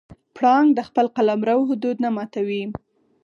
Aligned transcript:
پړانګ 0.35 0.67
د 0.75 0.79
خپل 0.87 1.05
قلمرو 1.15 1.67
حدود 1.69 1.97
نه 2.03 2.09
ماتوي. 2.15 2.63